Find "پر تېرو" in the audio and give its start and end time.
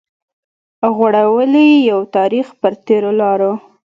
2.61-3.11